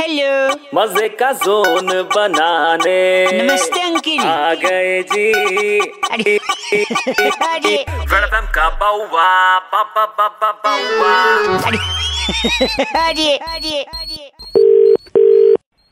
Hello 0.00 0.54
मज़े 0.74 1.08
का 1.08 1.32
zone 1.32 1.86
बनाने। 2.02 2.98
नमस्ते 3.32 3.80
अंकिल। 3.80 4.20
आ 4.20 4.54
गए 4.54 5.02
जी। 5.02 5.78
अरे 5.80 6.36
अरे। 7.46 7.74
वेलकम 8.12 8.46
का 8.54 8.68
बाउवा 8.80 9.58
बाबा 9.58 10.04
बाबा 10.06 10.50
बाउवा। 10.64 11.14
अरे 12.98 13.36
अरे 13.36 13.36
अरे। 13.36 13.82
अरे 13.82 14.30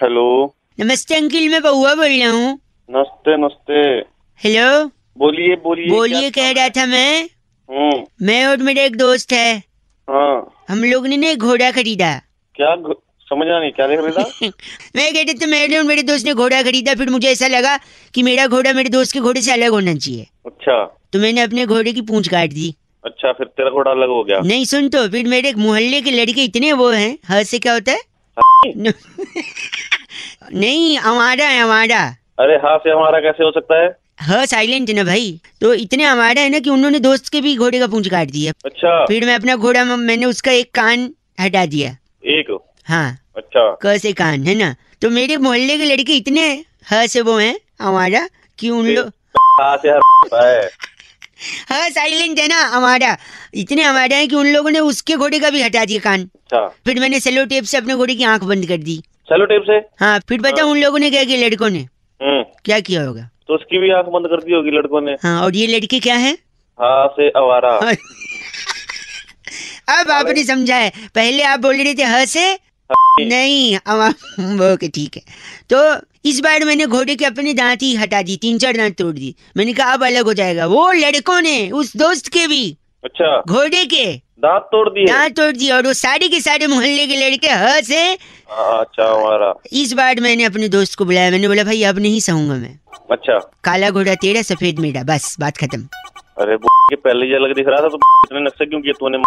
हेलो। 0.00 0.54
नमस्ते 0.80 1.14
अंकिल 1.14 1.48
मैं 1.52 1.62
बउआ 1.62 1.94
बोल 1.94 2.20
रहा 2.20 2.30
हूँ। 2.30 2.58
नमस्ते 2.90 3.36
नमस्ते। 3.36 3.80
हेलो 4.40 4.84
बोलिए 5.18 5.56
बोलिए 5.56 5.90
बोलिए 5.90 6.30
कह 6.30 6.50
रहा 6.50 6.68
था 6.68 6.86
मैं। 6.86 7.22
हम्म। 7.68 8.26
मैं 8.26 8.46
और 8.46 8.56
मेरा 8.56 8.82
एक 8.82 8.96
दोस्त 8.96 9.32
है। 9.32 9.58
हाँ। 10.08 10.64
हम 10.68 10.84
लोग 10.84 11.06
ने 11.06 11.16
ना 11.16 11.34
घोड़ा 11.34 11.70
खरीदा। 11.70 12.20
क्या 12.54 12.74
घ- 13.24 13.28
समझा 13.28 13.58
नहीं 13.60 13.70
क्या 13.72 13.86
देख 13.86 14.00
रहा 14.00 14.24
मैं 14.96 15.12
कहते 15.14 15.34
थे 15.34 15.46
मेरे 15.46 15.76
और 15.78 15.84
मेरे 15.84 16.02
दोस्त 16.02 16.26
ने 16.26 16.34
घोड़ा 16.34 16.62
खरीदा 16.62 16.94
फिर 16.94 17.10
मुझे 17.10 17.28
ऐसा 17.28 17.46
लगा 17.46 17.76
कि 18.14 18.22
मेरा 18.22 18.46
घोड़ा 18.46 18.72
मेरे 18.72 18.88
दोस्त 18.88 19.12
के 19.12 19.20
घोड़े 19.20 19.42
से 19.42 19.52
अलग 19.52 19.70
होना 19.70 19.94
चाहिए। 19.94 20.26
अच्छा। 20.46 20.84
तो 21.12 21.18
मैंने 21.18 21.40
अपने 21.40 21.66
घोड़े 21.66 21.92
की 21.92 22.00
पूंछ 22.02 22.28
काट 22.28 22.50
दी। 22.50 22.74
अच्छा 23.04 23.32
फिर 23.32 23.46
तेरा 23.46 23.70
घोड़ा 23.70 23.90
अलग 23.90 24.08
हो 24.08 24.22
गया। 24.24 24.40
नहीं 24.40 24.64
सुन 24.64 24.88
तो 24.88 25.08
फिर 25.08 25.26
मेरे 25.28 25.52
मोहल्ले 25.54 26.00
के 26.02 26.10
लड़के 26.10 26.44
इतने 26.44 26.72
वो 26.72 26.90
हैं 26.90 27.18
ह 27.30 27.42
से 27.42 27.58
क्या 27.58 27.72
होता 27.72 27.92
है? 27.92 28.00
नहीं 30.52 30.96
हमारा 30.98 31.46
है 31.48 31.60
हमारा 31.60 32.00
अरे 32.38 32.54
हाँ 32.54 32.76
से 32.78 32.90
हमारा 32.90 33.18
कैसे 33.20 33.44
हो 33.44 33.50
सकता 33.50 33.82
है? 33.82 33.88
ह 34.22 34.44
साइलेंट 34.46 34.88
है 34.88 34.94
ना 34.96 35.04
भाई। 35.04 35.40
तो 35.60 35.72
इतने 35.74 36.04
हमारा 36.04 36.40
है 36.42 36.48
ना 36.50 36.58
कि 36.58 36.70
उन्होंने 36.70 36.98
दोस्त 37.00 37.28
के 37.28 37.40
भी 37.40 37.56
घोड़े 37.56 37.78
का 37.78 37.86
पूंछ 37.86 38.08
काट 38.08 38.30
दिया। 38.30 38.52
अच्छा। 38.64 39.04
फिर 39.06 39.26
मैं 39.26 39.34
अपना 39.34 39.56
घोड़ा 39.56 39.84
मैंने 39.84 40.26
उसका 40.26 40.52
एक 40.52 40.70
कान 40.74 41.10
हटा 41.40 41.66
दिया। 41.66 41.96
एक। 42.26 42.50
हाँ। 42.86 43.18
अच्छा। 43.36 43.76
क 43.82 43.98
से 43.98 44.12
कान 44.12 44.42
है 44.46 44.54
ना? 44.54 44.74
तो 45.02 45.10
मेरे 45.10 45.36
मोहल्ले 45.36 45.78
के 45.78 45.84
लड़के 45.84 46.16
इतने 46.16 46.64
ह 46.92 47.06
से 47.06 47.20
वो 47.20 47.38
है 47.38 47.58
हमारा 47.80 48.28
कि 48.58 48.70
उन 48.70 48.86
लोग 48.86 49.12
हाँ 49.60 49.76
है। 50.34 50.68
हाँ 51.70 51.88
साइलेंट 51.90 52.38
है 52.38 52.48
ना 52.48 52.62
हमारा। 52.66 53.16
इतने 53.54 53.82
हमारे 53.82 54.16
हैं 54.16 54.28
कि 54.28 54.36
उन 54.36 54.46
लोगों 54.46 54.70
ने 54.70 54.78
उसके 54.78 55.14
घोड़े 55.16 55.38
का 55.38 55.50
भी 55.50 55.62
हटा 55.62 55.84
दिया 55.84 56.00
कान। 56.00 56.20
अच्छा। 56.22 56.66
फिर 56.86 57.00
मैंने 57.00 57.20
सेलो 57.20 57.44
टेप 57.44 57.64
से 57.64 57.76
अपने 57.76 57.94
घोड़े 57.94 58.14
की 58.14 58.24
आँख 58.24 58.44
बंद 58.44 58.66
कर 58.66 58.76
दी। 58.76 58.96
चलो 59.30 59.44
टेप 59.46 59.62
से? 59.66 60.04
हाँ 60.04 60.18
फिर 60.28 60.42
पता 60.42 60.64
उन 60.64 60.78
लोगों 60.78 60.98
ने 60.98 61.10
क्या 61.10 61.24
किया 61.24 61.46
लड़कों 61.46 61.70
ने? 61.70 61.78
हम्म। 62.20 62.42
क्या 62.64 62.80
किया 62.80 63.04
होगा? 63.04 63.28
तो 63.48 63.54
उसकी 63.54 63.78
भी 63.78 63.90
आँख 63.90 64.06
बंद 64.06 64.26
कर 64.26 64.42
दी 64.44 64.52
होगी 64.52 64.70
लड़कों 64.70 65.00
ने। 65.00 65.12
हाँ 65.22 65.42
और 65.42 65.56
ये 65.56 65.66
लड़के 65.66 66.00
क्या 66.00 66.14
है? 66.16 66.32
हाँ 66.78 67.06
से 67.08 67.28
आवारा। 67.28 67.76
अब 69.88 70.10
आपने 70.10 70.44
समझा 70.44 70.76
है। 70.76 70.92
पहले 71.14 71.42
आप 71.42 71.60
बोल 71.60 71.76
रहे 71.76 71.94
थे 71.94 72.04
ह 72.04 72.24
से 72.24 72.63
नहीं 73.20 73.76
अब 73.76 74.14
वो 74.40 74.76
ठीक 74.76 75.16
है। 75.16 75.22
तो 75.72 76.06
इस 76.28 76.40
बार 76.40 76.64
मैंने 76.64 76.86
घोड़े 76.86 77.16
के 77.16 77.24
अपने 77.24 77.54
दांत 77.54 77.82
ही 77.82 77.94
हटा 77.94 78.22
दी 78.22 78.36
तीन 78.36 78.58
चार 78.58 78.76
दांत 78.76 78.96
तोड़ 78.98 79.14
दी। 79.14 79.34
मैंने 79.56 79.72
कहा 79.72 79.92
अब 79.92 80.04
अलग 80.04 80.24
हो 80.24 80.34
जाएगा। 80.34 80.66
वो 80.66 80.90
लड़कों 80.92 81.40
ने 81.40 81.70
उस 81.70 81.96
दोस्त 81.96 82.28
के 82.28 82.46
भी 82.46 82.76
अच्छा। 83.04 83.42
घोड़े 83.48 83.84
के 83.84 84.04
दांत 84.44 84.62
तोड़ 84.62 84.88
दिए। 84.88 85.06
दांत 85.06 85.36
तोड़ 85.36 85.56
दिए 85.56 85.70
और 85.72 85.86
वो 85.86 85.92
सारे 85.92 86.28
के 86.28 86.40
सारे 86.40 86.66
मोहल्ले 86.66 87.06
के 87.06 87.16
लड़के 87.16 87.48
ह। 87.48 87.80
से 87.80 88.00
हाँ, 88.50 88.80
अच्छा 88.80 89.04
हमारा। 89.14 89.54
इस 89.72 89.92
बार 89.92 90.20
मैंने 90.20 90.44
अपने 90.44 90.68
दोस्त 90.68 90.94
को 90.98 91.04
बुलाया। 91.04 91.30
मैंने 91.30 91.48
बोला 91.48 91.64
भाई 91.64 91.82
अब 91.82 91.98
नहीं 91.98 92.20
सहूँगा 92.20 92.54
मैं। 92.54 92.78
अच्छा। 93.10 93.38
काला 93.64 93.90
घोड़ा 93.90 94.14
तेरा 94.14 94.42
सफ़ेद 94.42 94.78
मेरा 94.78 95.02
बस 95.02 95.36
बात 95.40 95.56
खत्म। 95.56 95.88
अरे 96.40 96.56
के 96.56 96.96
पहले 96.96 97.26
ये 97.26 97.34
अलग 97.34 97.54
दिख 97.54 97.66
रहा 97.68 97.80
था 97.80 97.88
तो 97.88 97.96
इतने 98.26 98.40
नक्शे 98.40 98.66
क्यों 98.66 98.80
किए 98.80 98.92
तूने? 98.92 99.18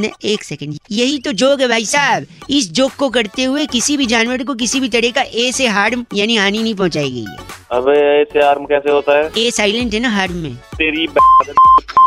ने 0.00 0.10
एक 0.24 0.44
सेकंड 0.44 0.76
यही 0.90 1.18
तो 1.18 1.32
जोक 1.32 1.60
है 1.60 1.68
भाई 1.68 1.84
साहब। 1.84 2.26
इस 2.50 2.72
जोक 2.72 2.92
को 2.92 3.08
करते 3.10 3.44
हुए 3.44 3.66
किसी 3.66 3.96
भी 3.96 4.06
जानवर 4.06 4.44
को 4.44 4.54
किसी 4.54 4.80
भी 4.80 4.88
तरह 4.88 5.10
का 5.10 5.22
ए 5.22 5.52
से 5.52 5.66
हार्म 5.66 6.04
यानी 6.14 6.36
हानि 6.36 6.62
नहीं 6.62 6.74
पहुंचाई 6.74 7.10
गई 7.10 7.24
है। 7.24 7.36
अबे 7.72 8.20
ऐसे 8.22 8.42
आर्म 8.42 8.64
कैसे 8.64 8.90
होता 8.90 9.18
है? 9.18 9.30
ए 9.38 9.50
साइलेंट 9.50 9.94
है 9.94 10.00
ना 10.00 10.08
हार्म 10.08 10.34
में। 10.34 10.54
तेरी 10.56 11.06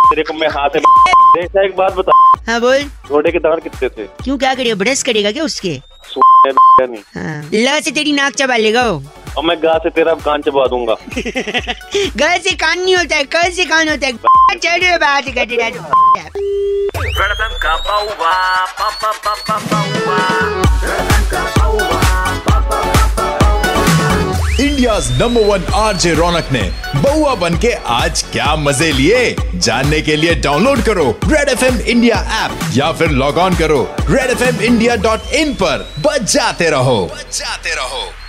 तेरे 0.09 0.23
को 0.23 0.33
मैं 0.33 0.47
हाथ 0.47 0.69
से 0.69 1.65
एक 1.65 1.75
बात 1.77 1.93
बता। 1.93 2.11
हाँ 2.51 2.61
बोल। 2.61 2.83
घोड़े 3.09 3.31
के 3.31 3.39
दांत 3.39 3.63
कितने 3.63 3.89
थे? 3.89 4.07
क्यों 4.23 4.37
क्या 4.37 4.55
करेगा 4.55 4.75
ब्रश 4.75 5.03
करेगा 5.03 5.31
क्या 5.31 5.43
उसके? 5.43 5.79
सु- 6.03 6.23
हाँ 7.15 7.49
ल 7.53 7.79
से 7.81 7.91
तेरी 7.91 8.11
नाक 8.11 8.33
चबा 8.33 8.57
लेगा 8.57 8.81
और 9.37 9.43
मैं 9.43 9.57
गा 9.57 9.77
से 9.77 9.89
तेरा 9.89 10.13
कान 10.13 10.41
चबा 10.41 10.67
दूँगा। 10.67 10.93
ग 12.17 12.41
से 12.43 12.51
कान 12.51 12.79
नहीं 12.79 12.95
होता 12.95 13.15
है 13.15 13.23
क 13.23 13.51
से 13.53 13.65
कान 13.65 13.89
होता 13.89 14.07
है। 14.07 14.13
चलो 14.63 14.97
बात 14.97 15.23
कर 15.27 15.45
नंबर 25.11 25.41
वन 25.41 25.63
आरजे 25.75 26.13
रौनक 26.13 26.49
ने 26.51 26.61
बउआ 26.95 27.35
बन 27.35 27.57
के 27.57 27.71
आज 27.73 28.21
क्या 28.21 28.55
मज़े 28.55 28.91
लिए? 28.91 29.35
जानने 29.55 30.01
के 30.01 30.15
लिए 30.15 30.35
डाउनलोड 30.35 30.81
करो 30.81 31.19
red 31.27 31.49
FM 31.49 31.65
India 31.65 31.77
India 31.77 32.45
app 32.45 32.59
या 32.73 32.91
फिर 32.91 33.09
लॉग 33.09 33.37
ऑन 33.37 33.55
करो 33.55 33.95
red 33.99 34.29
FM 34.29 34.43
India 34.43 34.61
dot 34.61 34.95
in 34.95 35.19
इन 35.33 35.53
पर। 35.53 35.93
बच 35.99 36.21
जाते 36.21 36.69
रहो। 36.69 37.11
बच 37.17 37.39
जाते 37.39 37.75
रहो। 37.75 38.22